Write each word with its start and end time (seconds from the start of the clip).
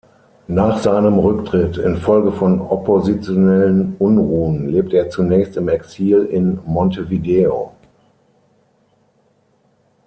Nach 0.47 0.79
seinem 0.79 1.19
Rücktritt, 1.19 1.77
infolge 1.77 2.31
von 2.31 2.59
oppositionellen 2.59 3.97
Unruhen, 3.99 4.67
lebte 4.67 4.97
er 4.97 5.11
zunächst 5.11 5.57
im 5.57 5.69
Exil 5.69 6.23
in 6.25 6.57
Montevideo. 6.65 7.71